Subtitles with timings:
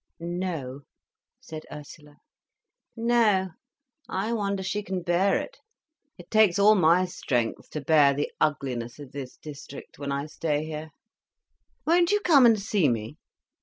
[0.19, 0.79] "No,"
[1.39, 2.17] said Ursula.
[2.95, 3.49] "No,
[4.09, 5.59] I wonder she can bear it.
[6.17, 10.65] It takes all my strength, to bear the ugliness of this district, when I stay
[10.65, 10.89] here.
[11.85, 13.17] Won't you come and see me?